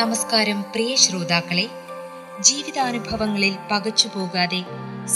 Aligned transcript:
നമസ്കാരം 0.00 0.58
പ്രിയ 0.72 0.90
ശ്രോതാക്കളെ. 0.96 1.64
ജീവിതാനുഭവങ്ങളിൽ 2.46 3.54
പകച്ചുപോകാതെ 3.70 4.60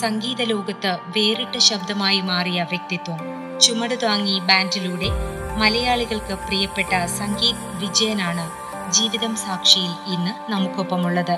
സംഗീത 0.01 0.43
ലോകത്ത് 0.51 0.93
വേറിട്ട 1.15 1.57
ശബ്ദമായി 1.69 2.21
മാറിയ 2.31 2.67
വ്യക്തിത്വം 2.73 3.21
ചുമട് 3.65 3.97
താങ്ങി 4.03 4.37
ബാൻഡിലൂടെ 4.49 5.11
മലയാളികൾക്ക് 5.61 6.37
പ്രിയപ്പെട്ട 6.47 6.93
സംഗീത് 7.21 7.63
വിജയനാണ് 7.83 8.47
ജീവിതം 8.91 9.35
സാക്ഷിയിൽ 9.45 9.93
ഇന്ന് 10.15 10.35
നമുക്കൊപ്പമുള്ളത്. 10.53 11.37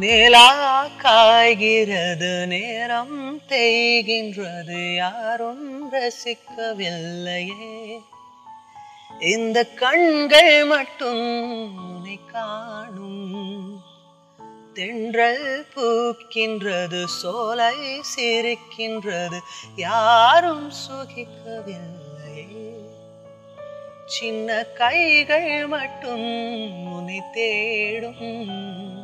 நிலா 0.00 0.86
காய்கிறது 0.86 2.46
நேரம் 2.46 3.40
தேய்கின்றது 3.48 4.94
யாரும் 4.94 5.92
ரசிக்கவில்லையே. 5.92 8.00
இந்த 9.20 9.64
கண்கள் 9.64 10.64
மட்டும் 10.64 11.76
உன்னை 11.76 12.20
காணும். 12.32 13.82
தென்றல் 14.74 15.66
பூக்கின்றது 15.74 17.04
சோலை 17.04 18.00
சிரிக்கின்றது 18.16 19.38
யாரும் 19.76 20.72
சுகிக்கவில்லையே. 20.88 22.72
சின்ன 24.06 24.62
கைகள் 24.62 25.66
மட்டும் 25.66 26.92
உன்னை 26.92 27.22
தேடும். 27.32 28.99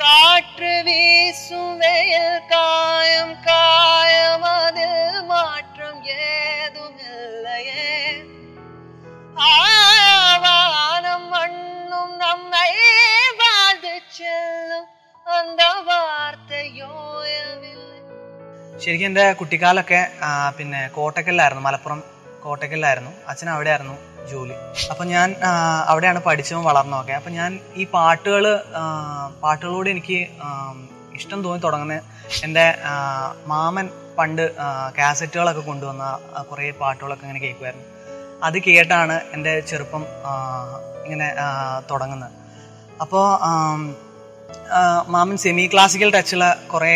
காற்று 0.00 0.72
வீசும் 0.86 1.74
வெயில் 1.80 2.24
காயம் 2.50 3.34
காயம் 3.46 4.44
அதில் 4.50 4.98
மாற்றம் 5.30 6.00
ஏதும் 6.24 6.98
இல்லையே 7.12 7.86
ஆவானம் 9.48 11.26
மண்ணும் 11.32 12.14
நம்மை 12.22 12.68
வாழ்ந்து 13.40 13.94
செல்லும் 14.18 14.88
அந்த 15.26 15.62
വാർത്തയോയവില്ല 15.88 17.82
ശരിക്കും 18.80 19.08
എൻ്റെ 19.08 19.26
കുട്ടിക്കാലൊക്കെ 19.38 20.00
ആ, 20.22 20.28
പിന്നെ 20.56 20.82
കോട്ടക്കലിലായിരുന്നു 20.96 21.64
മലപ്പുറം 21.66 22.00
കോട്ടക്കലിലായിരുന്നു. 22.45 23.11
അച്ഛൻ 23.31 23.49
അവിടെ 23.55 23.71
ആയിരുന്നു 23.73 23.95
ജോലി. 24.31 24.55
അപ്പം 24.91 25.05
ഞാൻ 25.13 25.29
അവിടെയാണ് 25.91 26.19
പഠിച്ചതും 26.27 26.65
വളർന്നതൊക്കെ 26.69 27.13
അപ്പം 27.19 27.33
ഞാൻ 27.39 27.51
ഈ 27.75 27.85
പാട്ടുകൾ 27.95 28.43
പാട്ടുകളോട് 29.43 29.89
എനിക്ക് 29.93 30.19
ഇഷ്ടം 31.17 31.39
തോന്നി 31.45 31.61
തുടങ്ങുന്നത് 31.63 32.03
എന്റെ 32.45 32.65
മാമൻ 33.51 33.87
പണ്ട് 34.17 34.43
കാസറ്റുകളൊക്കെ 34.97 35.63
കൊണ്ടുവന്ന 35.69 36.05
കുറേ 36.49 36.69
പാട്ടുകളൊക്കെ 36.81 37.23
ഇങ്ങനെ 37.25 37.41
കേൾക്കുമായിരുന്നു. 37.45 37.87
അത് 38.47 38.57
കേട്ടാണ് 38.67 39.15
എന്റെ 39.35 39.53
ചെറുപ്പം 39.69 40.03
ഇങ്ങനെ 41.05 41.27
തുടങ്ങുന്നത്. 41.91 42.35
അപ്പോൾ 43.03 43.25
മാമൻ 45.13 45.37
സെമി 45.43 45.69
ക്ലാസിക്കൽ 45.73 46.09
ടച്ചുള്ള 46.15 46.45
കുറേ 46.73 46.91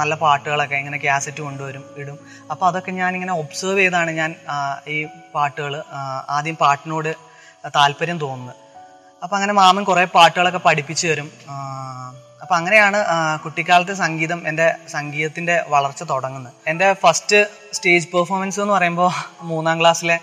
നല്ല 0.00 0.14
പാട്ടുകളൊക്കെ 0.14 0.76
ഇങ്ങനെ 0.76 0.98
കാസറ്റ് 1.04 1.40
കൊണ്ടുവരും 1.40 1.84
ഇടും. 1.96 2.18
അപ്പോൾ 2.50 2.66
അതൊക്കെ 2.66 2.90
ഞാൻ 2.90 3.14
ഇങ്ങനെ 3.14 3.32
ഒബ്സർവ് 3.32 3.78
ചെയ്താണ് 3.78 4.10
ഞാൻ 4.10 4.34
ഈ 4.94 4.96
പാട്ടുകൾ 5.34 5.82
ആദ്യം 6.36 6.56
പാട്ടിനോട് 6.64 7.10
താല്പര്യം 7.76 8.18
തോന്നുന്നത്. 8.24 8.60
അപ്പോൾ 9.22 9.36
അങ്ങനെ 9.36 9.52
മാമൻ 9.52 9.84
കുറേ 9.84 10.04
പാട്ടുകളൊക്കെ 10.04 10.58
പഠിപ്പിച്ചു 10.58 11.06
തരും. 11.06 11.28
അപ്പം 12.42 12.56
അങ്ങനെയാണ് 12.56 12.98
കുട്ടിക്കാലത്തെ 13.44 13.94
സംഗീതം 13.94 14.48
എന്റെ 14.48 14.66
സംഗീതത്തിന്റെ 14.88 15.64
വളർച്ച 15.68 16.02
തുടങ്ങുന്നത്. 16.02 16.54
എന്റെ 16.66 16.88
ഫസ്റ്റ് 17.02 17.38
സ്റ്റേജ് 17.72 18.08
പെർഫോമൻസ് 18.14 18.60
എന്ന് 18.60 18.74
പറയുമ്പോൾ 18.74 19.10
മൂന്നാം 19.50 19.80
ക്ലാസ്സിലെ 19.80 20.18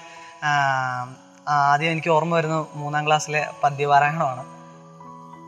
ആദ്യം 1.50 1.92
എനിക്ക് 1.92 2.10
ഓർമ്മ 2.10 2.36
വരുന്നത് 2.36 2.66
മൂന്നാം 2.82 3.04
ക്ലാസ്സിലെ 3.08 3.42
പദ്യപാരായണമാണ്. 3.64 4.44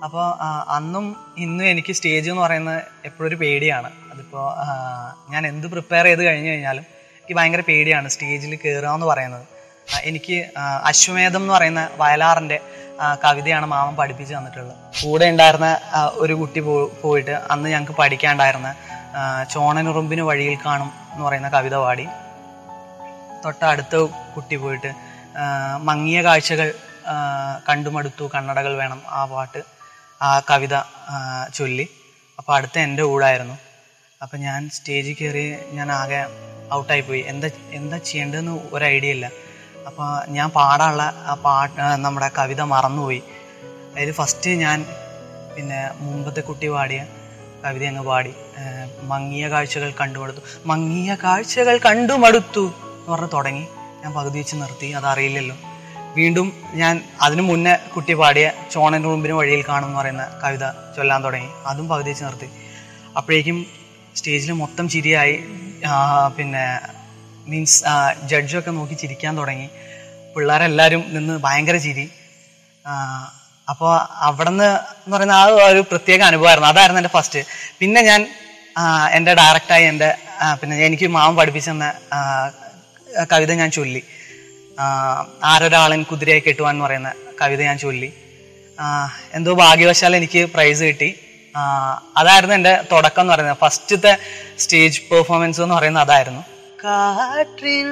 അപ്പോൾ 0.05 0.25
അന്നും 0.77 1.05
ഇന്നും 1.37 1.65
എനിക്ക് 1.65 1.93
സ്റ്റേജ് 1.93 2.29
എന്ന് 2.29 2.41
പറയുന്നത് 2.41 2.83
എപ്പോഴും 3.05 3.27
ഒരു 3.27 3.35
പേടിയാണ്. 3.35 3.89
അതിപ്പോൾ 4.11 4.45
ഞാൻ 5.31 5.47
എന്ത് 5.47 5.67
പ്രിപ്പയർ 5.67 6.05
ചെയ്ത് 6.05 6.23
കഴിഞ്ഞു 6.23 6.49
കഴിഞ്ഞാലും 6.49 6.85
എനിക്ക് 7.15 7.35
ഭയങ്കര 7.39 7.63
പേടിയാണ് 7.67 8.07
സ്റ്റേജിൽ 8.09 8.55
കയറുക 8.55 8.93
എന്ന് 8.97 9.07
പറയുന്നത്. 9.07 9.45
എനിക്ക് 10.03 10.37
അശ്വമേധം 10.89 11.41
എന്ന് 11.41 11.53
പറയുന്ന 11.53 11.89
വയലാറിന്റെ 11.97 12.57
കവിതയാണ് 13.23 13.65
മാമൻ 13.65 13.95
പഠിപ്പിച്ച് 13.95 14.33
തന്നിട്ടുള്ളത്. 14.35 14.75
കൂടെ 15.03 15.25
ഉണ്ടായിരുന്ന 15.25 15.69
ഒരു 16.23 16.33
കുട്ടി 16.33 16.59
പോയിട്ട് 17.01 17.31
അന്ന് 17.31 17.69
ഞങ്ങൾക്ക് 17.69 17.95
പഠിക്കാണ്ടായിരുന്ന 17.99 18.75
ചോണനുറുമ്പിന് 19.53 20.21
വഴിയിൽ 20.21 20.57
കാണും 20.65 20.91
എന്ന് 21.13 21.25
പറയുന്ന 21.25 21.49
കവിത 21.49 21.75
പാടി. 21.75 22.05
തൊട്ടടുത്ത 23.45 23.95
കുട്ടി 24.35 24.55
പോയിട്ട് 24.55 24.91
മങ്ങിയ 25.81 26.19
കാഴ്ചകൾ 26.23 26.73
കണ്ടുമടുത്തു 27.69 28.25
കണ്ണടകൾ 28.35 28.73
വേണം 28.77 29.01
ആ 29.09 29.25
പാട്ട് 29.31 29.61
ആ 30.27 30.31
കവിത 30.49 30.75
ചൊല്ലി. 31.53 31.85
അപ്പോൾ 32.39 32.53
അടുത്ത 32.57 32.77
എന്റെ 32.79 33.03
കൂടായിരുന്നു 33.03 33.55
അപ്പം 34.21 34.39
ഞാൻ 34.39 34.69
സ്റ്റേജിൽ 34.75 35.15
കയറി 35.21 35.45
ഞാൻ 35.77 35.91
ആകെ 35.91 36.21
ഔട്ടായി 36.73 37.01
പോയി. 37.01 37.21
എന്താ 37.31 37.49
എന്താ 37.79 37.97
ചെയ്യേണ്ടതെന്ന് 37.97 38.53
ഒരു 38.75 38.85
ഐഡിയ 38.85 39.15
ഇല്ല. 39.15 39.25
അപ്പോൾ 39.87 40.07
ഞാൻ 40.35 40.49
പാടാനുള്ള 40.49 41.03
ആ 41.31 41.33
പാട്ട് 41.45 41.81
നമ്മുടെ 42.05 42.29
കവിത 42.37 42.61
മറന്നുപോയി. 42.73 43.21
അതിൽ 43.95 44.11
ഫസ്റ്റ് 44.11 44.49
ഞാൻ 44.49 44.85
പിന്നെ 45.55 45.81
മുമ്പത്തെ 46.03 46.41
കുട്ടി 46.41 46.67
പാടിയ 46.67 47.01
കവിത 47.65 47.83
അങ്ങ് 47.89 48.03
പാടി. 48.03 48.33
മങ്ങിയ 49.11 49.45
കാഴ്ചകൾ 49.53 49.93
കണ്ടുമടുത്തു. 50.01 50.41
മങ്ങിയ 50.65 51.11
കാഴ്ചകൾ 51.23 51.77
കണ്ടുമടുത്തു 51.77 52.65
എന്ന് 52.69 53.11
പറഞ്ഞ് 53.11 53.31
തുടങ്ങി. 53.33 53.65
ഞാൻ 54.03 54.11
പകുതി 54.13 54.37
വെച്ച് 54.39 54.55
നിർത്തി. 54.55 54.87
അതറിയില്ലല്ലോ. 54.99 55.57
വീണ്ടും 56.17 56.47
ഞാൻ 56.81 56.95
അതിനു 57.25 57.43
മുന്നേ 57.49 57.73
കുട്ടി 57.93 58.13
പാടിയ 58.13 58.47
ചോണന്റെ 58.73 59.09
മുമ്പിന് 59.09 59.33
വഴിയിൽ 59.39 59.61
കാണും 59.69 59.87
എന്ന് 59.87 59.99
പറയുന്ന 59.99 60.25
കവിത 60.43 60.65
ചൊല്ലാൻ 60.95 61.19
തുടങ്ങി. 61.25 61.49
അതും 61.69 61.85
പകുതി 61.91 62.09
വെച്ച് 62.11 62.23
നിർത്തി. 62.23 62.49
അപ്പോഴേക്കും 63.17 63.57
സ്റ്റേജിൽ 64.17 64.51
മൊത്തം 64.63 64.85
ചിരിയായി. 64.93 65.35
പിന്നെ 66.37 66.65
മീൻസ് 67.51 67.79
ജഡ്ജൊക്കെ 68.31 68.71
നോക്കി 68.71 68.95
ചിരിക്കാൻ 69.01 69.33
തുടങ്ങി. 69.37 69.67
പിള്ളേരെല്ലാവരും 70.35 71.01
നിന്ന് 71.15 71.33
ഭയങ്കര 71.45 71.77
ചിരി. 71.87 72.05
അപ്പോൾ 73.71 73.91
അവിടെ 74.27 74.49
നിന്ന് 74.49 74.69
എന്ന് 75.03 75.15
പറയുന്ന 75.15 75.35
ആ 75.41 75.43
ഒരു 75.71 75.81
പ്രത്യേക 75.91 76.21
അനുഭവമായിരുന്നു. 76.29 76.69
അതായിരുന്നു 76.69 77.01
എന്റെ 77.01 77.13
ഫസ്റ്റ് 77.15 77.41
പിന്നെ 77.79 78.01
ഞാൻ 78.09 78.21
എന്റെ 79.17 79.33
ഡയറക്റ്റായി 79.39 79.85
എന്റെ 79.91 80.09
പിന്നെ 80.61 80.75
എനിക്ക് 80.87 81.07
മാമൻ 81.15 81.35
പഠിപ്പിച്ചെന്ന 81.39 81.85
കവിത 83.31 83.51
ഞാൻ 83.61 83.71
ചൊല്ലി. 83.77 84.01
ആരൊരാളൻ 85.43 86.03
കുതിരയെ 86.03 86.39
കെട്ടുവാൻ 86.39 86.79
പറയുന്ന 86.79 87.13
കവിത 87.41 87.61
ഞാൻ 87.61 87.77
ചൊല്ലി. 87.77 88.13
എന്തോ 89.33 89.53
ഭാഗ്യവശാൽ 89.53 90.15
എനിക്ക് 90.15 90.45
പ്രൈസ് 90.45 90.83
കിട്ടി. 90.83 91.19
അതായിരുന്നു 92.17 92.55
എന്റെ 92.55 92.83
തുടക്കം 92.91 93.21
എന്ന് 93.21 93.33
പറയുന്നത്. 93.33 93.57
ഫസ്റ്റത്തെ 93.61 94.17
സ്റ്റേജ് 94.57 95.01
പെർഫോമൻസ് 95.11 95.61
എന്ന് 95.61 95.75
പറയുന്നത് 95.75 96.03
അതായിരുന്നു. 96.03 96.41
കാറ്റിൽ 96.83 97.91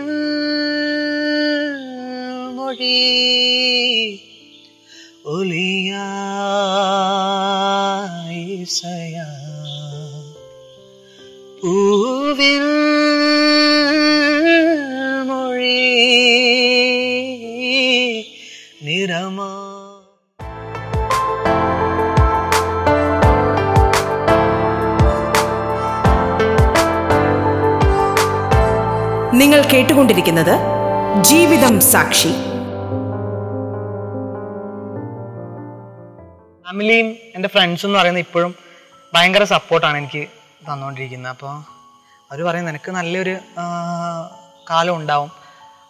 മൊഴി 2.56 2.98
ഒലിയായിസയാ 5.26 6.06
പൂവിൽ 11.64 12.68
മൊഴി 15.28 16.41
നിങ്ങൾ 29.52 29.72
കേട്ടുകൊണ്ടിരിക്കുന്നത് 29.72 30.52
ജീവിതം 31.30 31.74
സാക്ഷി. 31.92 32.30
ഫാമിലിയും 36.66 37.08
എന്റെ 37.36 37.50
ഫ്രണ്ട്സും 37.54 37.88
എന്ന് 37.90 37.98
പറയുന്നത് 38.00 38.24
ഇപ്പോഴും 38.26 38.54
ഭയങ്കര 39.16 39.44
സപ്പോർട്ടാണ് 39.54 39.98
എനിക്ക് 40.02 40.24
തന്നുകൊണ്ടിരിക്കുന്നത്. 40.68 41.32
അപ്പോൾ 41.36 41.52
അവർ 42.30 42.42
പറയും 42.50 42.70
നിനക്ക് 42.70 42.94
നല്ലൊരു 43.00 43.36
കാലം 44.72 44.94
ഉണ്ടാവും. 45.00 45.30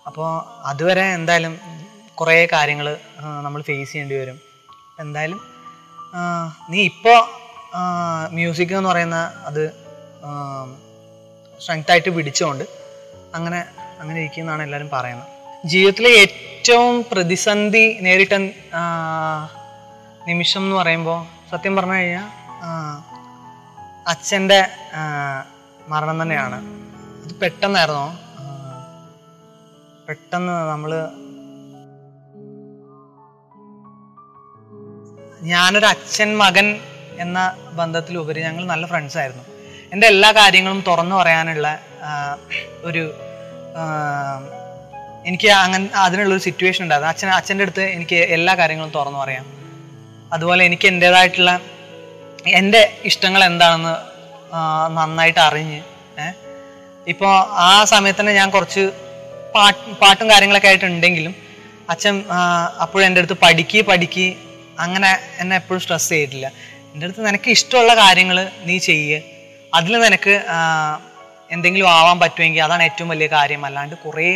അപ്പോൾ 0.07 0.27
അതുവരെ 0.71 1.05
എന്തായാലും 1.19 1.53
കുറേ 2.21 2.39
കാര്യങ്ങൾ 2.55 2.89
നമ്മൾ 3.45 3.61
ഫേസ് 3.71 3.89
ചെയ്യേണ്ടി 3.93 4.17
വരും. 4.23 4.41
എന്തായാലും 5.05 5.39
നീ 6.73 6.81
ഇപ്പോൾ 6.91 7.19
മ്യൂസിക് 8.37 8.77
എന്ന് 8.81 8.91
പറയുന്ന 8.93 9.21
അത് 9.49 9.63
സ്ട്രെങ്ത് 11.61 11.91
ആയിട്ട് 11.93 12.11
പിടിച്ചുകൊണ്ട് 12.19 12.67
അങ്ങനെ 13.35 13.59
അങ്ങനെ 13.99 14.19
ഇരിക്കുന്നതാണ് 14.19 14.63
എല്ലാവരും 14.63 14.89
പറയുന്നത്. 14.93 15.27
ജീവിതത്തിലെ 15.65 16.09
ഏറ്റവും 16.21 17.05
പ്രതിസന്ധി 17.11 17.83
നേരിട്ട 18.01 18.35
നിമിഷം 20.27 20.63
എന്ന് 20.63 20.75
പറയുമ്പോൾ 20.75 21.19
സത്യം 21.51 21.75
പറഞ്ഞു 21.75 21.93
കഴിഞ്ഞാൽ 21.93 22.27
അച്ഛന്റെ 24.07 24.59
മരണം 25.87 26.21
തന്നെയാണ്. 26.21 26.59
അത് 27.25 27.33
പെട്ടെന്നായിരുന്നു? 27.41 28.05
പെട്ടെന്ന് 30.07 30.53
നമ്മൾ 30.69 30.91
ഞാനൊരു 35.41 35.85
അച്ഛൻ 35.85 36.37
മകൻ 36.37 36.67
എന്ന 37.23 37.39
ബന്ധത്തിലുപരി 37.73 38.41
ഞങ്ങൾ 38.41 38.63
നല്ല 38.65 38.85
ഫ്രണ്ട്സ് 38.87 39.17
ആയിരുന്നു. 39.17 39.43
എന്റെ 39.93 40.07
എല്ലാ 40.07 40.29
കാര്യങ്ങളും 40.31 40.83
തുറന്നു 40.87 41.15
പറയാനുള്ള 41.15 41.67
ഒരു 42.89 43.03
എനിക്ക് 45.25 45.49
അങ്ങനെ 45.63 45.85
അതിനുള്ളൊരു 46.03 46.43
സിറ്റുവേഷൻ 46.45 46.81
ഉണ്ടായിരുന്നു. 46.83 47.09
അച്ഛൻ 47.13 47.29
അച്ഛന്റെ 47.39 47.63
അടുത്ത് 47.65 47.83
എനിക്ക് 47.95 48.19
എല്ലാ 48.35 48.53
കാര്യങ്ങളും 48.55 48.91
തുറന്നു 48.95 49.19
പറയാം. 49.19 49.45
അതുപോലെ 50.33 50.61
എനിക്ക് 50.69 50.87
എന്റേതായിട്ടുള്ള 50.87 51.51
എന്റെ 52.59 52.81
ഇഷ്ടങ്ങൾ 53.09 53.41
എന്താണെന്ന് 53.43 53.93
നന്നായിട്ട് 54.97 55.39
അറിഞ്ഞ് 55.39 55.81
ഇപ്പോൾ 57.07 57.33
ആ 57.69 57.71
സമയത്ത് 57.91 58.19
തന്നെ 58.19 58.33
ഞാൻ 58.33 58.49
കുറച്ച് 58.49 58.83
പാട്ട് 59.55 59.83
പാട്ടും 60.01 60.27
കാര്യങ്ങളൊക്കെ 60.31 60.67
ആയിട്ടുണ്ടെങ്കിലും 60.67 61.33
അച്ഛൻ 61.89 62.15
അപ്പോഴും 62.83 63.05
എന്റെ 63.05 63.21
അടുത്ത് 63.21 63.37
പഠിക്ക് 63.43 63.79
പഠിക്ക് 63.91 64.27
അങ്ങനെ 64.79 65.11
എന്നെ 65.39 65.55
എപ്പോഴും 65.61 65.81
സ്ട്രെസ് 65.83 66.09
ചെയ്തിട്ടില്ല. 66.09 66.47
എന്റെ 66.93 67.05
അടുത്ത് 67.05 67.21
നിനക്ക് 67.27 67.49
ഇഷ്ടമുള്ള 67.57 67.93
കാര്യങ്ങൾ 68.03 68.37
നീ 68.67 68.77
ചെയ്യ്. 68.89 69.19
അതിൽ 69.77 69.93
നിനക്ക് 70.03 70.35
എന്തെങ്കിലും 71.55 71.87
ആവാൻ 71.97 72.17
പറ്റുമെങ്കിൽ 72.19 72.61
അതാണ് 72.65 72.83
ഏറ്റവും 72.89 73.09
വലിയ 73.13 73.27
കാര്യം. 73.27 73.61
അല്ലാണ്ട് 73.67 73.95
കുറേ 74.03 74.27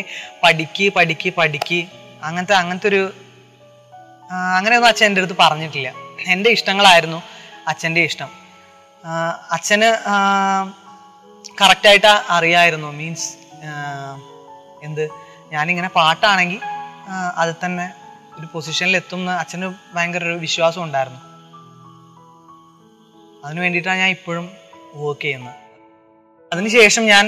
പഠിക്ക് 0.44 0.86
പഠിക്ക് 0.96 1.30
പഠിക്ക് 1.38 1.80
അങ്ങനത്തെ 2.28 2.56
അങ്ങനത്തെ 2.62 2.88
ഒരു 2.94 3.02
അങ്ങനെയൊന്നും 4.58 4.90
അച്ഛൻ 4.92 5.06
എന്റെ 5.06 5.22
അടുത്ത് 5.22 5.38
പറഞ്ഞിട്ടില്ല. 5.42 5.90
എന്റെ 6.34 6.50
ഇഷ്ടങ്ങളായിരുന്നു 6.58 7.20
അച്ഛന്റെ 7.72 8.02
ഇഷ്ടം. 8.10 8.30
അച്ഛന് 9.56 9.90
കറക്റ്റായിട്ട് 11.62 12.12
അറിയായിരുന്നു. 12.38 12.90
മീൻസ് 13.00 13.30
എന്ത് 14.88 15.04
ഞാനിങ്ങനെ 15.54 15.90
പാട്ടാണെങ്കിൽ 15.98 16.60
അത് 17.42 17.54
തന്നെ 17.64 17.86
ഒരു 18.40 18.48
പൊസിഷനിൽ 18.54 18.96
എത്തുമെന്ന് 19.00 19.34
അച്ഛന് 19.42 19.68
ഭയങ്കര 19.96 20.24
ഒരു 20.32 20.38
വിശ്വാസം 20.46 20.82
ഉണ്ടായിരുന്നു. 20.86 21.22
അതിനു 23.46 23.60
വേണ്ടിയിട്ടാണ് 23.64 24.00
ഞാൻ 24.04 24.12
ഇപ്പോഴും 24.18 24.46
വർക്ക് 24.96 25.22
ചെയ്യുന്നത് 25.22 25.54
അതിനുശേഷം 26.52 27.04
ഞാൻ 27.06 27.26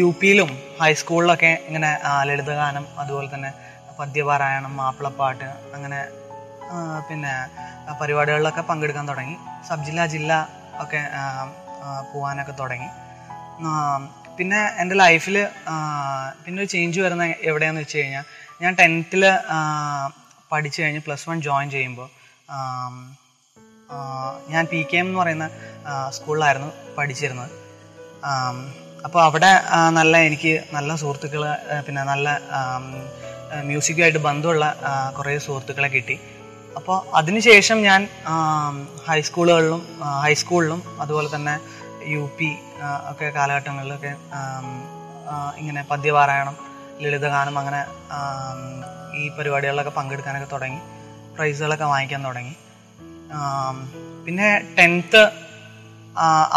യു 0.00 0.14
പിയിലും 0.20 0.50
ഹൈസ്കൂളിലൊക്കെ 0.80 1.52
ഇങ്ങനെ 1.68 1.90
ലളിതഗാനം 2.28 2.86
അതുപോലെ 2.98 3.28
തന്നെ 3.34 3.50
പദ്യപാരായണം 3.98 4.72
മാപ്പിളപ്പാട്ട് 4.76 5.48
അങ്ങനെ 5.76 6.00
പിന്നെ 7.08 7.32
പരിപാടികളിലൊക്കെ 8.00 8.62
പങ്കെടുക്കാൻ 8.70 9.04
തുടങ്ങി. 9.08 9.36
സബ് 9.68 9.84
ജില്ല 9.86 10.06
ജില്ല 10.14 10.32
ഒക്കെ 10.82 11.00
പോവാനൊക്കെ 12.12 12.54
തുടങ്ങി. 12.60 12.88
പിന്നെ 14.38 14.60
എന്റെ 14.82 14.94
ലൈഫിൽ 14.94 15.36
പിന്നെ 16.44 16.58
ഒരു 16.62 16.70
ചേഞ്ച് 16.74 17.00
വരുന്ന 17.00 17.24
എവിടെയാന്ന് 17.50 17.82
വെച്ച് 17.82 17.98
കഴിഞ്ഞാൽ 17.98 18.24
ഞാൻ 18.62 18.72
ടെൻത്തിൽ 18.80 19.22
പഠിച്ചു 20.52 20.78
കഴിഞ്ഞ് 20.82 21.02
പ്ലസ് 21.06 21.28
വൺ 21.30 21.38
ജോയിൻ 21.48 21.68
ചെയ്യുമ്പോൾ 21.70 22.08
ഞാൻ 24.52 24.64
പി 24.72 24.80
കെ 24.90 24.98
എം 25.00 25.06
എന്ന് 25.06 25.18
പറയുന്ന 25.20 25.46
സ്കൂളിലായിരുന്നു 26.16 26.70
പഠിച്ചിരുന്നത്. 26.96 27.50
അപ്പോൾ 29.06 29.20
അവിടെ 29.28 29.50
നല്ല 29.98 30.14
എനിക്ക് 30.28 30.52
നല്ല 30.76 30.90
സുഹൃത്തുക്കൾ 31.00 31.42
പിന്നെ 31.86 32.02
നല്ല 32.12 32.28
മ്യൂസിക്കുമായിട്ട് 33.68 34.20
ബന്ധമുള്ള 34.28 34.66
കുറേ 35.16 35.34
സുഹൃത്തുക്കളെ 35.46 35.90
കിട്ടി. 35.96 36.16
അപ്പോൾ 36.78 36.96
അതിനുശേഷം 37.18 37.78
ഞാൻ 37.88 38.00
ഹൈസ്കൂളുകളിലും 39.08 39.82
ഹൈസ്കൂളിലും 40.24 40.80
അതുപോലെ 41.02 41.28
തന്നെ 41.34 41.54
യു 42.14 42.22
പി 42.38 42.48
ഒക്കെ 43.10 43.26
കാലഘട്ടങ്ങളിലൊക്കെ 43.36 44.12
ഇങ്ങനെ 45.60 45.82
പദ്യപാരായണം 45.92 46.56
ലളിതഗാനം 47.02 47.56
അങ്ങനെ 47.60 47.80
ഈ 49.20 49.22
പരിപാടികളിലൊക്കെ 49.36 49.92
പങ്കെടുക്കാനൊക്കെ 49.98 50.50
തുടങ്ങി. 50.54 50.80
പ്രൈസുകളൊക്കെ 51.36 51.86
വാങ്ങിക്കാൻ 51.92 52.20
തുടങ്ങി. 52.24 52.54
പിന്നെ 54.24 54.48
ടെൻത്ത് 54.78 55.22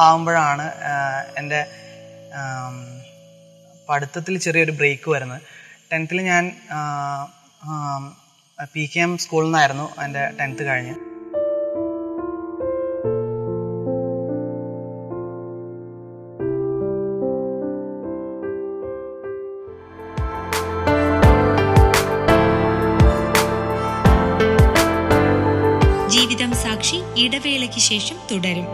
ആവുമ്പോഴാണ് 0.06 0.66
എന്റെ 1.40 1.62
പഠിത്തത്തിൽ 3.90 4.36
ചെറിയൊരു 4.46 4.74
ബ്രേക്ക് 4.80 5.10
വരുന്നത്. 5.14 5.42
ടെൻത്തിൽ 5.92 6.18
ഞാൻ 6.32 6.44
പി 8.74 8.84
കെ 8.94 9.00
എം 9.06 9.12
സ്കൂളിൽ 9.24 9.48
നിന്നായിരുന്നു 9.48 9.86
എന്റെ 10.06 10.24
ടെൻത്ത് 10.40 10.64
കഴിഞ്ഞ്. 10.70 10.96
സാക്ഷി 26.78 26.98
ഇടവേളയ്ക്ക് 27.18 27.82
ശേഷം 27.82 28.18
തുടരും 28.32 28.66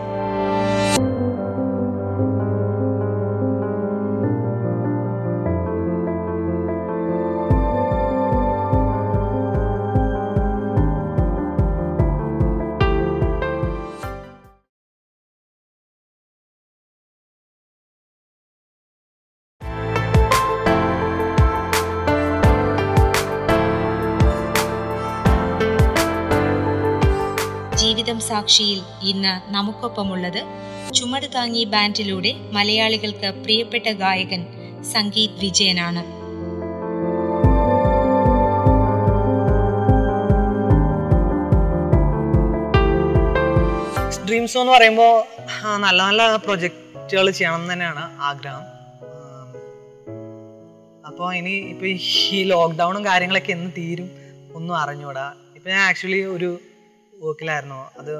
ജീവിതം 28.04 28.20
സാക്ഷിയിൽ 28.28 28.80
ഇന്ന് 29.10 29.30
നമുക്കൊപ്പമുള്ളത് 29.52 30.38
ചുമട് 30.96 31.26
താങ്ങി 31.34 31.62
ബാൻഡിലൂടെ 31.74 32.32
മലയാളികൾക്ക് 32.56 33.28
പ്രിയപ്പെട്ട 33.42 33.86
ഗായകൻ 34.02 34.42
സംഗീത് 34.92 35.38
വിജയനാണ്. 35.42 36.02
ഡ്രീംസ് 44.26 44.58
എന്ന് 44.58 44.72
പറയുമ്പോൾ 44.72 45.14
നല്ല 45.84 45.98
നല്ല 46.02 46.28
പ്രൊജക്റ്റുകൾ 46.44 47.30
ചെയ്യണം 47.30 47.56
എന്ന് 47.60 47.72
തന്നെയാണ് 47.72 48.04
ആഗ്രഹം. 48.28 48.66
അപ്പോൾ 51.08 51.32
ഇനി 51.40 51.56
ഇപ്പോൾ 51.72 51.90
ഈ 52.36 52.44
ലോക്ക്ഡൗണും 52.52 53.02
കാര്യങ്ങളൊക്കെ 53.10 53.54
എന്ന് 53.58 53.72
തീരും 53.80 54.10
ഒന്നും 54.60 54.76
അറിഞ്ഞൂടാ. 54.82 55.26
ഇപ്പം 55.56 55.70
ഞാൻ 55.74 55.82
ആക്ച്വലി 55.88 56.22
ഒരു 56.36 56.52
വർക്കിലായിരുന്നു 57.26 57.90
അത് 57.98 58.12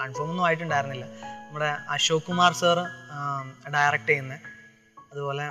കൺഫേം 0.00 0.30
ഒന്നും 0.30 0.44
ആയിട്ടുണ്ടായിരുന്നില്ല. 0.44 1.04
നമ്മുടെ 1.48 1.70
അശോക് 1.88 2.22
കുമാർ 2.22 2.52
സർ 2.52 2.78
ഡയറക്റ്റ് 3.74 4.08
ചെയ്യുന്ന. 4.08 4.38
അതുപോലെ 5.12 5.46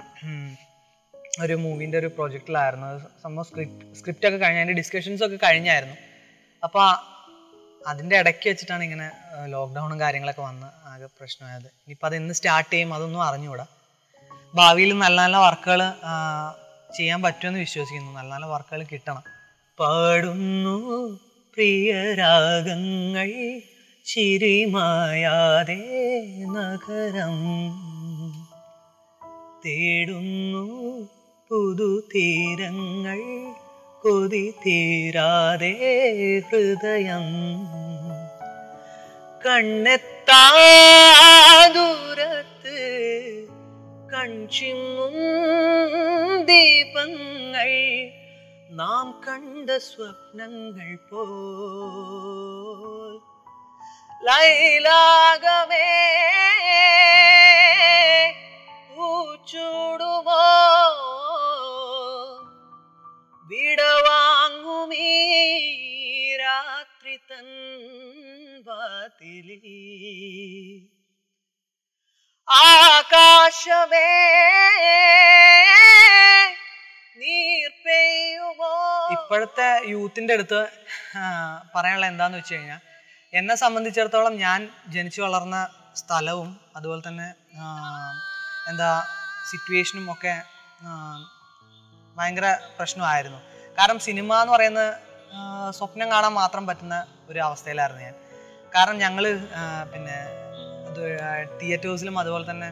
ഒരു 1.42 1.54
മൂവിന്റെ 1.54 1.98
ഒരു 1.98 2.08
പ്രൊജക്റ്റിലായിരുന്നു 2.08 2.88
സംഭവം 3.24 3.46
സ്ക്രിപ്റ്റ് 3.46 3.96
സ്ക്രിപ്റ്റ് 3.96 4.28
ഒക്കെ 4.28 4.38
കഴിഞ്ഞ് 4.38 4.60
അതിന്റെ 4.60 4.74
ഡിസ്കഷൻസ് 4.74 5.24
ഒക്കെ 5.24 5.38
കഴിഞ്ഞായിരുന്നു. 5.44 5.96
അപ്പോൾ 6.64 6.88
അതിന്റെ 7.88 8.16
ഇടയ്ക്ക് 8.18 8.50
വെച്ചിട്ടാണ് 8.50 8.84
ഇങ്ങനെ 8.84 9.12
ലോക്ക്ഡൗണും 9.46 10.00
കാര്യങ്ങളൊക്കെ 10.00 10.42
വന്ന് 10.42 10.68
ആകെ 10.88 11.06
പ്രശ്നമായത്. 11.06 11.66
ഇനിയിപ്പോൾ 11.66 12.08
അത് 12.08 12.16
എന്ന് 12.16 12.34
സ്റ്റാർട്ട് 12.34 12.74
ചെയ്യും 12.74 12.94
അതൊന്നും 12.94 13.24
അറിഞ്ഞുകൂടാ. 13.24 13.66
ഭാവിയിൽ 14.56 14.98
നല്ല 14.98 15.22
നല്ല 15.22 15.38
വർക്കുകൾ 15.38 15.82
ചെയ്യാൻ 16.98 17.22
പറ്റുമെന്ന് 17.22 17.60
വിശ്വസിക്കുന്നു. 17.60 18.12
നല്ല 18.12 18.34
നല്ല 18.34 18.46
വർക്കുകൾ 18.46 18.84
കിട്ടണം. 18.84 19.24
പാടുന്നു. 19.80 20.78
പ്രിയരാഗങ്ങൾ 21.58 23.30
ചിരിമായാതെ 24.06 25.78
നഗരം 26.46 27.38
തേടുന്നു 29.66 30.66
പുതുതീരങ്ങൾ 31.50 33.20
കൊതി 34.04 34.54
തീരാതെ 34.66 35.74
ഹൃദയം. 36.52 37.26
കണ്ണെത്താ 39.46 40.44
ദൂരത്ത് 41.68 42.78
കൺചിങ്ങും 44.14 45.18
ദീപങ്ങൾ 46.46 47.72
നാം 48.70 49.08
കണ്ട 49.26 49.70
സ്വപ്നങ്ങൾ 49.86 50.90
പോ 51.10 51.24
ലൈലാകമേ 54.22 55.88
പൂച്ചൂടുമോ 58.90 60.44
വിടവാങ്ങുമീ 63.46 65.10
രാത്രി 66.42 67.16
തൻ 67.30 67.48
വാതിലിൽ 68.68 69.66
ആകാശമേ 72.48 74.08
ഇപ്പോഴത്തെ 79.16 79.68
യൂത്തിന്റെ 79.92 80.34
അടുത്ത് 80.38 80.60
പറയാനുള്ള 81.76 82.06
എന്താന്ന് 82.12 82.38
വെച്ച് 82.40 82.54
കഴിഞ്ഞാൽ 82.56 82.82
എന്നെ 83.34 83.56
സംബന്ധിച്ചിടത്തോളം 83.64 84.34
ഞാൻ 84.46 84.60
ജനിച്ചു 84.96 85.22
വളർന്ന 85.22 85.58
സ്ഥലവും 86.02 86.50
അതുപോലെ 86.78 87.02
തന്നെ 87.08 87.28
എന്താ 88.70 88.90
സിറ്റുവേഷനും 89.52 90.06
ഒക്കെ 90.14 90.34
ഭയങ്കര 92.16 92.48
പ്രശ്നമായിരുന്നു. 92.78 93.40
കാരണം 93.78 94.00
സിനിമ 94.00 94.30
എന്ന് 94.42 94.54
പറയുന്നത് 94.56 94.90
സ്വപ്നം 95.78 96.08
കാണാൻ 96.12 96.34
മാത്രം 96.34 96.64
പറ്റുന്ന 96.70 96.96
ഒരു 97.30 97.40
അവസ്ഥയിലായിരുന്നു 97.40 98.04
ഞാൻ. 98.04 98.16
കാരണം 98.74 98.98
ഞങ്ങൾ 98.98 99.26
പിന്നെ 99.94 100.18
തിയേറ്റേഴ്സിലും 101.60 102.16
അതുപോലെ 102.20 102.46
തന്നെ 102.50 102.70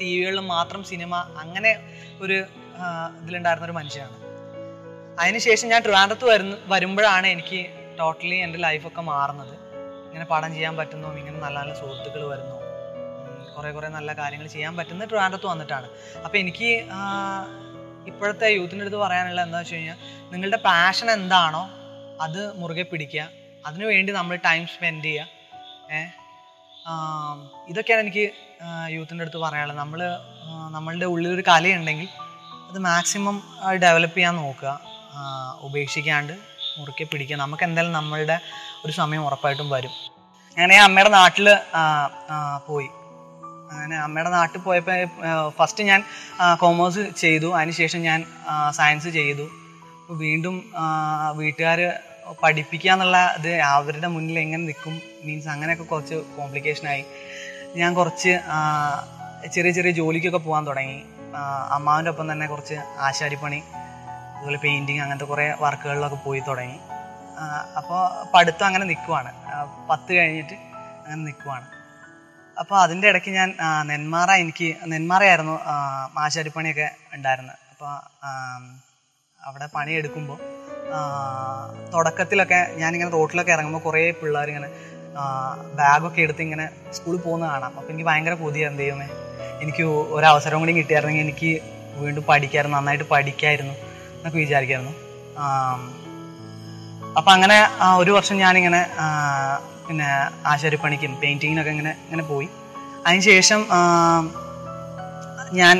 ടി 0.00 0.08
വികളിൽ 0.18 0.40
മാത്രം 0.54 0.82
സിനിമ 0.90 1.14
അങ്ങനെ 1.42 1.72
ഒരു 2.24 2.36
ഇതിലുണ്ടായിരുന്ന 3.20 3.66
ഒരു 3.68 3.76
മനുഷ്യനാണ്. 3.78 4.16
അതിനുശേഷം 5.22 5.68
ഞാൻ 5.72 5.80
ട്രിവാൻഡ്രത്ത് 5.86 6.26
വരുന്ന 6.32 6.54
വരുമ്പോഴാണ് 6.72 7.26
എനിക്ക് 7.34 7.60
ടോട്ടലി 7.98 8.36
എന്റെ 8.46 8.58
ലൈഫൊക്കെ 8.66 9.02
മാറുന്നത്. 9.12 9.54
ഇങ്ങനെ 10.06 10.26
പടം 10.30 10.50
ചെയ്യാൻ 10.56 10.74
പറ്റുന്നു 10.80 11.08
ഇങ്ങനെ 11.20 11.38
നല്ല 11.44 11.56
നല്ല 11.58 11.74
സുഹൃത്തുക്കൾ 11.80 12.22
വരുന്നു. 12.32 12.56
കുറേ 13.56 13.70
കുറേ 13.76 13.88
നല്ല 13.96 14.10
കാര്യങ്ങൾ 14.20 14.46
ചെയ്യാൻ 14.54 14.72
പറ്റുന്നത് 14.78 15.08
ട്രിവാൻഡ്രത്ത് 15.10 15.48
വന്നിട്ടാണ്. 15.52 15.88
അപ്പോൾ 16.24 16.38
എനിക്ക് 16.42 16.70
ഇപ്പോഴത്തെ 18.10 18.48
യൂത്തിന്റെ 18.58 18.84
അടുത്ത് 18.84 19.00
പറയാനുള്ളത് 19.04 19.44
എന്താ 19.46 19.58
വെച്ച് 19.60 19.74
കഴിഞ്ഞാൽ 19.74 19.98
നിങ്ങളുടെ 20.32 20.58
പാഷൻ 20.68 21.08
എന്താണോ 21.16 21.62
അത് 22.26 22.40
മുറുകെ 22.60 22.84
പിടിക്കുക. 22.92 23.22
അതിനുവേണ്ടി 23.66 24.12
നമ്മൾ 24.18 24.36
ടൈം 24.48 24.62
സ്പെൻഡ് 24.74 25.04
ചെയ്യുക. 25.04 25.26
ഏ 25.94 26.00
ആം, 26.00 26.19
ഇതൊക്കെയാണ് 27.70 28.02
എനിക്ക് 28.04 28.24
യൂത്തിന്റെ 28.94 29.22
അടുത്ത് 29.24 29.40
പറയാനുള്ളത്. 29.44 29.78
നമ്മൾ 29.78 30.00
നമ്മളുടെ 30.74 31.06
ഉള്ളിലൊരു 31.12 31.44
കലയുണ്ടെങ്കിൽ 31.48 32.08
അത് 32.70 32.78
മാക്സിമം 32.78 33.36
ഡെവലപ്പ് 33.82 34.16
ചെയ്യാൻ 34.16 34.34
നോക്കുക. 34.36 34.72
ഉപേക്ഷിക്കാണ്ട് 35.66 36.34
മുറുക്കെ 36.78 37.04
പിടിക്കുക. 37.04 37.36
നമുക്ക് 37.36 37.64
എന്തായാലും 37.68 37.94
നമ്മളുടെ 37.98 38.36
ഒരു 38.84 38.92
സമയം 38.92 39.22
ഉറപ്പായിട്ടും 39.26 39.70
വരും. 39.70 39.94
അങ്ങനെ 40.50 40.76
അമ്മയുടെ 40.86 41.10
നാട്ടിൽ 41.10 41.46
പോയി. 42.66 42.88
അങ്ങനെ 43.72 43.96
അമ്മയുടെ 44.04 44.30
നാട്ടിൽ 44.30 44.60
പോയപ്പോൾ 44.60 45.00
ഫസ്റ്റ് 45.58 45.82
ഞാൻ 45.90 46.00
കോമേഴ്സ് 46.60 47.02
ചെയ്തു. 47.22 47.48
അതിനുശേഷം 47.56 48.00
ഞാൻ 48.08 48.20
സയൻസ് 48.78 49.10
ചെയ്തു. 49.18 49.46
വീണ്ടും 50.22 50.56
വീട്ടുകാർ 51.40 51.80
പഠിപ്പിക്കുക 52.42 52.90
എന്നുള്ള 52.90 53.34
ഇത് 53.38 53.60
അവരുടെ 53.60 54.06
മുന്നിൽ 54.06 54.38
എങ്ങനെ 54.38 54.62
നിൽക്കും 54.62 55.00
മീൻസ് 55.24 55.48
അങ്ങനെയൊക്കെ 55.48 55.84
കുറച്ച് 55.84 56.14
കോംപ്ലിക്കേഷൻ 56.14 56.88
ആയി. 56.88 57.04
ഞാൻ 57.76 57.94
കുറച്ച് 57.94 58.40
ചെറിയ 59.52 59.70
ചെറിയ 59.70 59.90
ജോലിക്കൊക്കെ 59.90 60.38
പോകാൻ 60.38 60.66
തുടങ്ങി. 60.66 61.04
അമ്മാവിന്റെ 61.70 62.10
ഒപ്പം 62.10 62.32
തന്നെ 62.32 62.46
കുറച്ച് 62.46 62.74
ആശാരിപ്പണി 62.74 63.62
അതുപോലെ 64.36 64.58
പെയിന്റിങ് 64.58 65.00
അങ്ങനത്തെ 65.00 65.24
കുറേ 65.24 65.54
വർക്കുകളിലൊക്കെ 65.60 66.16
പോയി 66.16 66.40
തുടങ്ങി. 66.40 66.78
അപ്പോൾ 67.76 68.00
പഠിത്തം 68.34 68.66
അങ്ങനെ 68.66 68.84
നിൽക്കുവാണ്. 68.84 69.32
പത്ത് 69.90 70.12
കഴിഞ്ഞിട്ട് 70.12 70.52
അങ്ങനെ 70.52 71.22
നിൽക്കുവാണ്. 71.22 71.66
അപ്പോൾ 72.58 72.80
അതിന്റെ 72.80 73.08
ഇടയ്ക്ക് 73.08 73.30
ഞാൻ 73.30 73.56
നെന്മാറ 73.82 74.30
എനിക്ക് 74.30 74.76
നെന്മാറയായിരുന്നു 74.86 75.60
ആശാരിപ്പണിയൊക്കെ 76.18 76.90
ഉണ്ടായിരുന്നത്. 77.12 77.56
അപ്പോൾ 77.70 77.92
അവിടെ 79.44 79.68
പണിയെടുക്കുമ്പോൾ 79.76 80.59
തുടക്കത്തിലൊക്കെ 81.92 82.60
ഞാനിങ്ങനെ 82.80 83.10
റോട്ടിലൊക്കെ 83.10 83.52
ഇറങ്ങുമ്പോൾ 83.56 83.82
കുറേ 83.86 84.02
പിള്ളേർ 84.20 84.48
ഇങ്ങനെ 84.52 84.68
ബാഗൊക്കെ 85.78 86.20
എടുത്ത് 86.26 86.42
ഇങ്ങനെ 86.46 86.66
സ്കൂളിൽ 86.96 87.20
പോകുന്ന 87.20 87.44
കാണാം. 87.52 87.72
അപ്പം 87.78 87.90
എനിക്ക് 87.92 88.08
ഭയങ്കര 88.08 88.34
പുതിയ 88.44 88.68
എന്ത് 88.70 88.82
ചെയ്യുന്നേ? 88.82 89.08
എനിക്ക് 89.62 89.84
ഒരവസരം 90.16 90.58
കൂടി 90.62 90.72
കിട്ടിയായിരുന്നെങ്കിൽ 90.72 91.24
എനിക്ക് 91.26 91.50
വീണ്ടും 92.02 92.24
പഠിക്കായിരുന്നു 92.28 92.76
നന്നായിട്ട് 92.76 93.06
പഠിക്കായിരുന്നു 93.14 93.74
എന്നൊക്കെ 94.16 94.38
വിചാരിക്കായിരുന്നു. 94.38 94.94
അപ്പം 97.18 97.32
അങ്ങനെ 97.36 97.58
ഒരു 98.02 98.10
വർഷം 98.16 98.36
ഞാനിങ്ങനെ 98.44 98.80
പിന്നെ 99.86 100.08
ആശാരിപ്പണിക്കും 100.52 101.12
പെയിന്റിങ്ങിനൊക്കെ 101.22 101.72
ഇങ്ങനെ 101.76 101.92
ഇങ്ങനെ 102.06 102.24
പോയി. 102.32 102.48
അതിനുശേഷം 103.06 103.60
ഞാൻ 105.60 105.76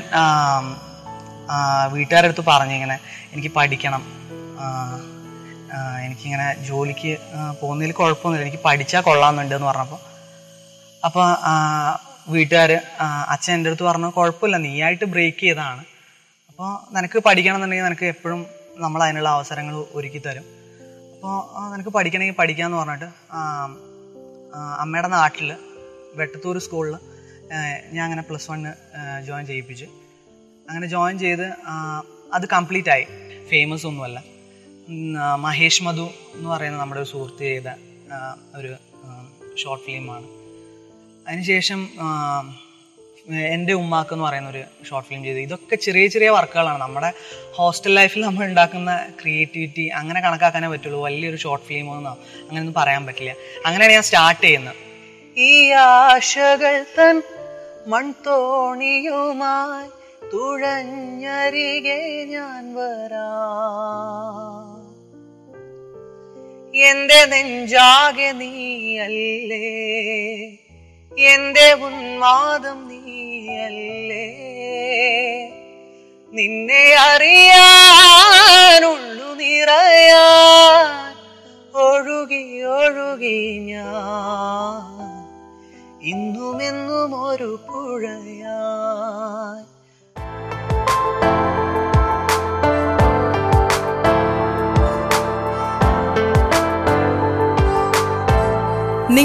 വീട്ടുകാരടുത്ത് 1.93 2.45
പറഞ്ഞു 2.49 2.75
ഇങ്ങനെ 2.79 2.97
എനിക്ക് 3.33 3.50
പഠിക്കണം. 3.59 4.02
എനിക്കിങ്ങനെ 6.05 6.47
ജോലിക്ക് 6.69 7.12
പോകുന്നതിൽ 7.61 7.93
കുഴപ്പമൊന്നുമില്ല. 7.93 8.47
എനിക്ക് 8.47 8.62
പഠിച്ചാൽ 8.64 9.02
കൊള്ളാമെന്നുണ്ട് 9.09 9.55
എന്ന് 9.55 9.69
പറഞ്ഞപ്പോൾ 9.71 10.00
അപ്പോൾ 11.07 11.26
വീട്ടുകാർ 12.33 12.71
അച്ഛൻ 13.33 13.52
എന്റെ 13.52 13.71
അടുത്ത് 13.71 13.85
പറഞ്ഞു 13.88 14.09
കുഴപ്പമില്ല 14.17 14.57
നീയായിട്ട് 14.64 15.07
ബ്രേക്ക് 15.12 15.40
ചെയ്തതാണ്. 15.40 15.83
അപ്പോൾ 16.50 16.71
നിനക്ക് 16.95 17.19
പഠിക്കണം 17.26 17.57
എന്നുണ്ടെങ്കിൽ 17.57 17.87
നിനക്ക് 17.88 18.07
എപ്പോഴും 18.14 18.40
നമ്മൾ 18.85 19.00
അതിനുള്ള 19.02 19.29
അവസരങ്ങൾ 19.29 19.75
ഒരുക്കി 19.99 20.21
തരും. 20.26 20.47
അപ്പോൾ 21.14 21.37
നിനക്ക് 21.73 21.93
പഠിക്കണമെങ്കിൽ 21.97 22.37
പഠിക്കാമെന്ന് 22.40 22.79
പറഞ്ഞിട്ട് 22.79 23.09
അമ്മയുടെ 24.83 25.09
നാട്ടിൽ 25.17 25.50
വെട്ടത്തൂർ 26.19 26.59
സ്കൂളിൽ 26.67 26.97
ഞാൻ 27.95 28.02
അങ്ങനെ 28.05 28.23
പ്ലസ് 28.29 28.50
വണ്ണ് 28.50 28.73
ജോയിൻ 29.29 29.47
ചെയ്യിപ്പിച്ച്. 29.47 29.87
അങ്ങനെ 30.69 30.87
ജോയിൻ 30.87 31.17
ചെയ്ത് 31.25 31.47
അത് 32.37 32.47
കംപ്ലീറ്റ് 32.57 32.90
ആയി. 32.97 33.07
ഫേമസ് 33.50 33.87
ഒന്നുമല്ല. 33.87 34.19
മഹേഷ് 35.38 35.82
മധു 35.82 36.11
എന്ന് 36.35 36.50
പറയുന്ന 36.50 36.78
നമ്മുടെ 36.78 37.00
ഒരു 37.00 37.09
സുഹൃത്ത് 37.09 37.38
ചെയ്ത 37.38 37.64
ഒരു 38.56 38.76
ഷോർട്ട് 39.56 39.85
ഫിലിമാണ് 39.85 40.26
അതിനുശേഷം 41.28 41.88
എന്റെ 43.35 43.73
ഉമ്മാക്ക് 43.73 44.14
എന്ന് 44.14 44.25
പറയുന്ന 44.25 44.50
ഒരു 44.50 44.64
ഷോർട്ട് 44.90 45.09
ഫിലിം 45.09 45.25
ചെയ്തു. 45.25 45.38
ഇതൊക്കെ 45.38 45.76
ചെറിയ 45.76 46.06
ചെറിയ 46.06 46.30
വർക്കുകളാണ്. 46.30 46.80
നമ്മുടെ 46.80 47.12
ഹോസ്റ്റൽ 47.52 47.94
ലൈഫിൽ 47.94 48.20
നമ്മൾ 48.20 48.44
ഉണ്ടാക്കുന്ന 48.44 49.06
ക്രിയേറ്റിവിറ്റി 49.23 49.87
അങ്ങനെ 49.87 50.20
കണക്കാക്കാനേ 50.20 50.68
പറ്റുള്ളൂ. 50.68 51.04
വലിയൊരു 51.04 51.37
ഷോർട്ട് 51.37 51.66
ഫിലിം 51.66 51.90
ഒന്നും 51.90 52.11
അങ്ങനെയൊന്നും 52.11 52.75
പറയാൻ 52.75 53.06
പറ്റില്ല. 53.06 53.35
അങ്ങനെയാണ് 53.66 53.92
ഞാൻ 53.92 54.02
സ്റ്റാർട്ട് 54.02 54.42
ചെയ്യുന്നത്. 54.42 54.75
ഈ 55.38 55.70
ആശകൾ 55.70 56.85
തൻ 56.99 57.23
മൺതോണിയുമായി 57.87 59.88
തുഴഞ്ഞരികെ 60.32 62.25
ഞാൻ 62.25 62.75
വരാം. 62.75 64.80
എന്റെ 66.75 67.27
നെഞ്ചാകെ 67.27 68.33
നീയല്ലേ 68.33 69.67
എന്റെ 71.12 71.73
ഉന്മാദം 71.81 72.89
നീ 72.89 73.00
അല്ലേ? 73.61 74.27
നിന്നെ 76.33 76.85
അറിയാനുള്ളു 77.05 78.09
നിറയാൻ 79.35 80.91
ഒഴുകി 81.81 82.45
ഒഴുകി 82.79 83.39
ഞാൻ. 83.62 84.85
ഇന്നുമെന്നും 86.03 87.12
ഒരു 87.25 87.59
പുഴയായി 87.67 88.39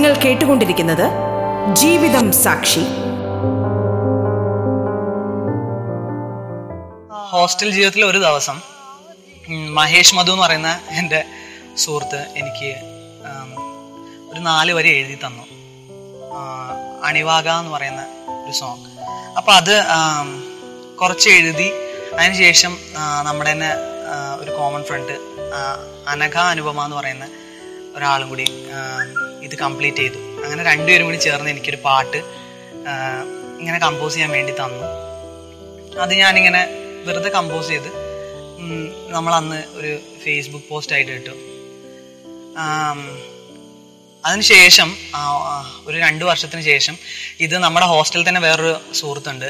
നിങ്ങൾ 0.06 0.22
കേട്ടുകൊണ്ടിരിക്കുന്നത് 0.24 1.04
ജീവിതം 1.74 2.26
സാക്ഷി. 2.32 2.82
ഹോസ്റ്റൽ 7.32 7.70
ജീവിതത്തിൽ 7.72 8.06
ഒരു 8.06 8.18
ദിവസം 8.18 8.58
മഹേഷ് 9.74 10.16
മധു 10.16 10.32
എന്ന് 10.32 10.44
പറയുന്ന 10.44 10.72
എന്റെ 10.90 11.22
സുഹൃത്ത് 11.78 12.20
എനിക്ക് 12.36 12.70
ഒരു 14.32 14.40
നാല് 14.40 14.74
വരി 14.74 14.90
എഴുതി 14.90 15.16
തന്നു. 15.16 15.46
അണിവാക 17.06 17.48
എന്ന് 17.62 17.72
പറയുന്ന 17.72 18.04
ഒരു 18.46 18.52
സോങ് 18.52 18.86
അപ്പം 19.38 19.54
അത് 19.56 19.76
കുറച്ച് 21.02 21.30
എഴുതി 21.30 21.70
അതിനുശേഷം 22.20 22.76
നമ്മുടെ 23.24 23.52
തന്നെ 23.52 23.72
ഒരു 24.42 24.52
കോമൺ 24.52 24.84
ഫ്രണ്ട് 24.84 25.16
അനഘ 26.08 26.38
അനുപമ 26.54 26.86
എന്ന് 26.86 26.98
പറയുന്ന 26.98 27.28
ഒരാളും 27.96 28.30
കൂടി 28.30 28.46
ഇത് 29.44 29.56
കംപ്ലീറ്റ് 29.56 29.98
ചെയ്തു. 29.98 30.20
അങ്ങനെ 30.46 30.64
രണ്ടുപേരും 30.64 31.06
കൂടി 31.06 31.20
ചേർന്ന് 31.26 31.50
എനിക്കൊരു 31.50 31.80
പാട്ട് 31.86 32.20
ഇങ്ങനെ 33.60 33.78
കമ്പോസ് 33.80 34.14
ചെയ്യാൻ 34.14 34.32
വേണ്ടി 34.32 34.54
തന്നു. 34.54 34.88
അത് 36.04 36.14
ഞാനിങ്ങനെ 36.14 36.62
വെറുതെ 37.06 37.30
കമ്പോസ് 37.30 37.68
ചെയ്ത് 37.68 37.90
നമ്മൾ 38.60 39.14
നമ്മളന്ന് 39.16 39.60
ഒരു 39.80 39.94
ഫേസ്ബുക്ക് 40.24 40.68
പോസ്റ്റായിട്ട് 40.70 41.12
ഇട്ടു. 41.12 41.34
അതിനുശേഷം 44.26 44.90
ഒരു 45.86 45.98
രണ്ട് 45.98 46.24
വർഷത്തിന് 46.26 46.62
ശേഷം 46.62 46.96
ഇത് 47.40 47.56
നമ്മുടെ 47.58 47.86
ഹോസ്റ്റലിൽ 47.86 48.24
തന്നെ 48.28 48.42
വേറൊരു 48.42 48.74
സുഹൃത്തുണ്ട് 48.94 49.46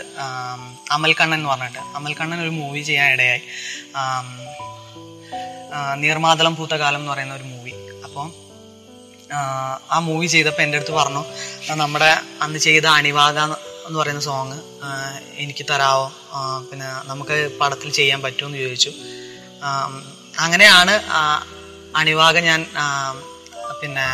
അമൽ 0.92 1.14
എന്ന് 1.34 1.50
പറഞ്ഞിട്ട്. 1.50 1.82
അമൽ 1.98 2.16
ഒരു 2.42 2.54
മൂവി 2.60 2.82
ചെയ്യാൻ 2.82 3.08
ഇടയായി. 3.12 3.42
നീർമാതളം 5.96 6.54
പൂത്തകാലം 6.56 7.00
എന്ന് 7.00 7.12
പറയുന്ന 7.12 7.34
ഒരു 7.34 7.48
അപ്പം 8.16 8.32
ആ, 9.92 10.00
മൂവി 10.00 10.26
ചെയ്തപ്പോൾ 10.26 10.62
എന്റെ 10.62 10.78
അടുത്ത് 10.78 10.92
പറഞ്ഞു 10.92 11.22
"ആ, 11.72 11.76
നമ്മുടെ 11.76 12.10
അന്ന് 12.42 12.60
ചെയ്ത 12.60 12.86
അണിവാക 12.86 13.38
എന്ന് 13.88 14.00
പറയുന്ന 14.00 14.20
സോങ് 14.20 14.58
എനിക്ക് 15.38 15.66
തരാവോ? 15.70 16.06
പിന്നെ 16.72 16.86
നമുക്ക് 17.04 17.58
പടത്തിൽ 17.62 17.90
ചെയ്യാൻ 17.90 18.22
പറ്റുമോ 18.22 18.48
എന്ന് 18.50 18.60
ചോദിച്ചു. 18.60 18.92
അങ്ങനെയാണ് 20.40 20.94
അണിവാക 21.96 22.40
ഞാൻ 22.40 22.62
പിന്നെ 23.82 24.06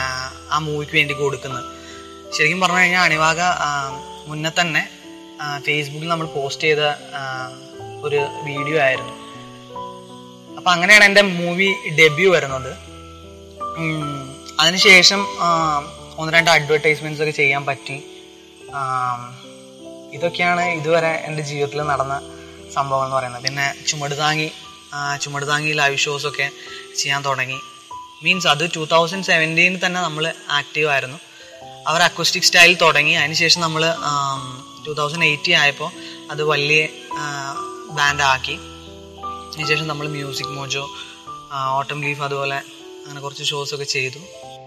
ആ 0.52 0.60
മൂവിക്ക് 0.60 0.92
വേണ്ടി 0.96 1.14
കൊടുക്കുന്നത്. 1.14 1.66
ശരിക്കും 2.38 2.62
പറഞ്ഞു 2.62 2.80
കഴിഞ്ഞാൽ 2.80 3.04
അണിവാക 3.04 3.40
മുന്നേ 4.28 4.52
തന്നെ 4.62 4.84
ഫേസ്ബുക്കിൽ 5.66 6.08
നമ്മൾ 6.08 6.26
പോസ്റ്റ് 6.28 6.64
ചെയ്ത 6.64 6.84
ഒരു 8.04 8.20
വീഡിയോ 8.44 8.80
ആയിരുന്നു. 8.82 9.16
അപ്പം 10.58 10.72
അങ്ങനെയാണ് 10.72 11.04
എന്റെ 11.04 11.22
മൂവി 11.22 11.70
ഡെബ്യൂ 12.00 12.32
വരുന്നത്. 12.32 12.72
അതിനുശേഷം 14.60 15.28
ഒന്ന് 16.18 16.34
രണ്ട് 16.34 16.52
അഡ്വർടൈസ്മെന്റ്സ് 16.52 17.22
ഒക്കെ 17.22 17.32
ചെയ്യാൻ 17.32 17.66
പറ്റി. 17.66 18.04
ഇതൊക്കെയാണ് 20.14 20.62
ഇതുവരെ 20.62 21.24
എന്റെ 21.26 21.44
ജീവിതത്തിൽ 21.44 21.82
നടന്ന 21.82 22.16
സംഭവം 22.74 23.04
എന്ന് 23.04 23.16
പറയുന്നത്. 23.16 23.44
പിന്നെ 23.44 23.76
ചുമട് 23.88 24.18
താങ്ങി 24.18 24.52
ചുമട് 25.22 25.48
താങ്ങി 25.48 25.72
ലൈവ് 25.72 25.98
ഷോസ് 25.98 26.28
ഒക്കെ 26.28 26.50
ചെയ്യാൻ 26.98 27.22
തുടങ്ങി. 27.26 27.60
മീൻസ് 28.24 28.48
അത് 28.48 28.70
ടൂ 28.76 28.86
തൗസൻഡ് 28.86 29.26
സെവന്റീനിൽ 29.26 29.86
തന്നെ 29.86 30.02
നമ്മൾ 30.02 30.34
ആക്റ്റീവ് 30.50 30.90
ആയിരുന്നു. 30.90 31.20
അവർ 31.88 32.02
അക്വസ്റ്റിക് 32.02 32.44
സ്റ്റൈൽ 32.44 32.78
തുടങ്ങി. 32.82 33.12
അതിനുശേഷം 33.12 33.62
നമ്മൾ 33.62 33.96
ടൂ 34.88 34.94
തൗസൻഡ് 34.94 35.26
എയ്റ്റി 35.26 35.52
ആയപ്പോൾ 35.52 35.92
അത് 36.32 36.44
വലിയ 36.44 36.88
ബാൻഡ് 37.92 38.22
ആക്കി. 38.22 38.60
അതിനുശേഷം 39.52 39.88
നമ്മൾ 39.88 40.08
മ്യൂസിക് 40.08 40.48
മോജോ 40.48 40.90
ഓട്ടം 41.78 42.02
ലീഫ് 42.02 42.22
അതുപോലെ 42.22 42.62
അങ്ങനെ 43.01 43.21
കുറച്ച് 43.21 43.45
ഷോസ് 43.45 43.75
ഒക്കെ 43.75 43.87
ചെയ്തു 43.91 44.21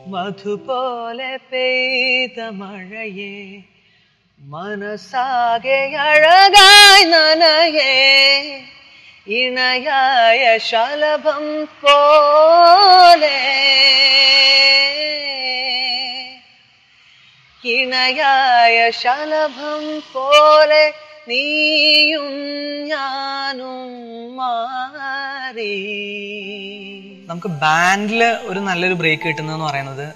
മധുപോലെ 0.07 1.31
പെയ്ത 1.51 2.37
മഴയെ 2.59 3.33
മനസ്സാകെ 4.41 5.79
അഴകായി 6.03 7.03
നനയേ 7.05 7.93
ഇണയായ 9.31 10.43
ശലഭം 10.69 11.45
പോലെ 11.81 13.35
ഇണയായ 17.63 18.77
ശലഭം 18.99 19.83
പോലെ 20.13 20.83
നീയും 21.28 22.26
ഞാനും 22.88 23.78
മാറി. 24.38 25.76
നമുക്ക് 27.26 27.50
ബാൻഡിൽ 27.62 28.22
ഒരു 28.24 28.60
നല്ലൊരു 28.66 28.96
ബ്രേക്ക് 29.00 29.22
കിട്ടുന്നതെന്ന് 29.26 29.66
പറയുന്നത് 29.66 30.06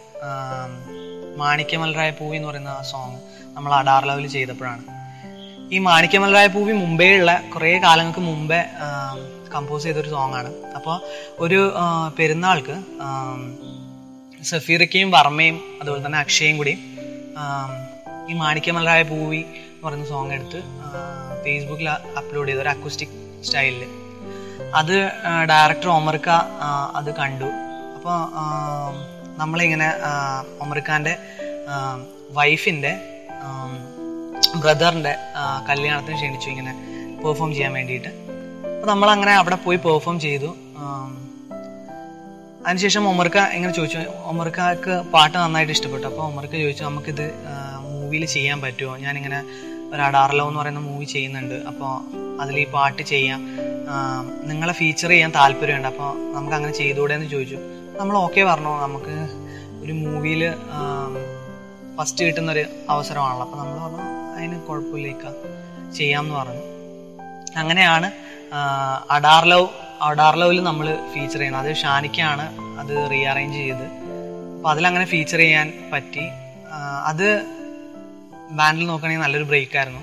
മാണിക്യമൽറായ 1.39 2.11
പൂവി 2.19 2.37
എന്ന് 2.37 2.49
പറയുന്ന 2.49 2.69
ആ 2.69 2.83
സോങ് 2.91 3.17
നമ്മൾ 3.57 3.73
അഡാർ 3.75 4.05
ലെവൽ 4.07 4.27
ചെയ്തപ്പോഴാണ്. 4.27 4.85
ഈ 5.75 5.79
മാണിക്യമൽറായ 5.79 6.47
പൂവി 6.47 6.73
മുമ്പേ 6.73 7.09
ഉള്ള 7.19 7.33
കുറേ 7.55 7.71
കാലങ്ങൾക്ക് 7.85 8.21
മുമ്പേ 8.21 8.61
കമ്പോസ് 9.55 9.85
ചെയ്തൊരു 9.85 10.11
സോങ് 10.17 10.37
ആണ്. 10.41 10.51
അപ്പോൾ 10.77 10.97
ഒരു 11.39 11.61
പെരുന്നാൾക്ക് 12.19 12.77
സഫീറക്കയും 14.45 15.11
വർമ്മയും 15.11 15.57
അതുപോലെ 15.81 16.07
തന്നെ 16.07 16.19
അക്ഷയും 16.19 16.57
കൂടി 16.57 16.75
ഈ 18.31 18.35
മാണിക്യമലരായ 18.43 19.03
പൂവി 19.03 19.43
എന്ന് 19.79 19.87
പറയുന്ന 19.89 20.07
സോങ് 20.13 20.33
എടുത്ത് 20.37 20.61
ഫേസ്ബുക്കിൽ 21.43 21.89
അപ്ലോഡ് 22.21 22.49
ചെയ്ത 22.49 22.61
ഒരു 22.63 22.71
അക്വസ്റ്റിക് 22.73 23.13
സ്റ്റൈലിൽ 23.47 23.83
അത് 24.79 24.95
ഡയറക്ടർ 25.51 25.89
ഒമർക്ക 25.89 26.29
അത് 26.99 27.11
കണ്ടു. 27.19 27.51
അപ്പോൾ 27.97 28.17
നമ്മളിങ്ങനെ 29.43 29.89
ഒമർഖാന്റെ 30.65 31.15
വൈഫിന്റെ 32.39 32.93
ബ്രദറിന്റെ 34.63 35.15
കല്യാണത്തിന് 35.69 36.17
ക്ഷണിച്ചു 36.17 36.49
ഇങ്ങനെ 36.55 36.75
പെർഫോം 37.23 37.53
ചെയ്യാൻ 37.55 37.73
വേണ്ടിയിട്ട്. 37.79 38.11
അപ്പോൾ 38.75 38.91
നമ്മളങ്ങനെ 38.95 39.35
അവിടെ 39.43 39.59
പോയി 39.67 39.81
പെർഫോം 39.87 40.19
ചെയ്തു. 40.27 40.51
അതിനുശേഷം 42.67 43.05
ഒമർക്ക 43.15 43.39
ഇങ്ങനെ 43.57 43.73
ചോദിച്ചു. 43.79 43.99
ഒമർക്കാക്ക് 44.33 44.95
പാട്ട് 45.15 45.37
നന്നായിട്ട് 45.39 45.73
ഇഷ്ടപ്പെട്ടു. 45.77 46.07
അപ്പോൾ 46.13 46.25
ഒമർക്ക 46.33 46.55
ചോദിച്ചു 46.65 46.85
നമുക്കിത് 46.91 47.27
മൂവിയിൽ 48.09 48.25
ചെയ്യാൻ 48.35 48.59
പറ്റുമോ? 48.61 48.93
ഞാനിങ്ങനെ 49.05 49.39
ഒരു 49.95 50.03
അഡാർലോ 50.03 50.45
എന്ന് 50.49 50.61
പറയുന്ന 50.61 50.81
മൂവി 50.81 51.07
ചെയ്യുന്നുണ്ട്. 51.13 51.57
അപ്പോൾ 51.71 51.91
അതിൽ 52.43 52.55
ഈ 52.61 52.65
പാട്ട് 52.75 53.03
ചെയ്യാം. 53.11 53.41
നിങ്ങളെ 54.49 54.75
ഫീച്ചർ 54.79 55.11
ചെയ്യാൻ 55.13 55.31
താല്പര്യമുണ്ട്. 55.35 55.89
അപ്പോൾ 55.89 56.09
നമുക്ക് 56.37 56.55
അങ്ങനെ 56.59 56.73
ചെയ്തുകൂടെ 56.73 57.15
എന്ന് 57.19 57.29
ചോദിച്ചു. 57.35 57.59
നമ്മൾ 58.01 58.15
ഓക്കെ 58.17 58.43
പറഞ്ഞു. 58.51 58.73
നമുക്ക് 58.87 59.15
ഒരു 59.85 59.93
മൂവിയിൽ 60.01 60.43
ഫസ്റ്റ് 61.99 62.23
കിട്ടുന്നൊരു 62.25 62.65
അവസരമാണല്ലോ. 62.95 63.45
അപ്പോൾ 63.47 63.59
നമ്മൾ 63.61 63.77
പറഞ്ഞു 63.85 64.07
അതിന് 64.37 64.57
കുഴപ്പമില്ലേക്ക 64.69 65.27
ചെയ്യാമെന്ന് 65.99 66.37
പറഞ്ഞു. 66.41 66.65
അങ്ങനെയാണ് 67.61 68.09
അഡാർ 69.11 69.45
ലവ് 69.53 69.69
അഡാർ 70.09 70.35
നമ്മൾ 70.71 70.89
ഫീച്ചർ 71.15 71.39
ചെയ്യുന്നത്. 71.39 71.63
അത് 71.67 71.77
ഷാനിക്കാണ് 71.85 72.47
അത് 72.81 72.95
റീഅറേഞ്ച് 73.13 73.59
ചെയ്ത്. 73.59 73.87
അപ്പോൾ 74.57 74.71
അതിലങ്ങനെ 74.71 75.07
ഫീച്ചർ 75.15 75.41
ചെയ്യാൻ 75.45 75.69
പറ്റി. 75.93 76.25
അത് 77.11 77.27
ബാൻഡിൽ 78.51 78.87
നോക്കുകയാണെങ്കിൽ 78.87 79.23
നല്ലൊരു 79.23 79.45
ബ്രേക്ക് 79.45 79.77
ആയിരുന്നു. 79.79 80.03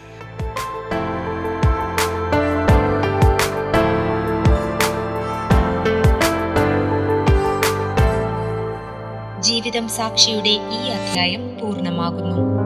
ജീവിതം 9.42 9.90
സാക്ഷിയുടെ 9.90 10.50
ഈ 10.50 10.90
അധ്യായം 10.90 11.60
പൂർണമാകുന്നു. 11.60 12.65